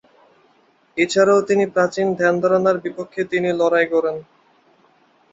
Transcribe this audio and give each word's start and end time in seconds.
এছাড়াও 0.97 1.39
তিনি 1.49 1.63
প্রাচীন 1.73 2.07
ধ্যান-ধারণার 2.19 2.77
বিপক্ষে 2.85 3.21
তিনি 3.31 3.49
লড়াই 3.59 3.85
করেন। 3.93 4.15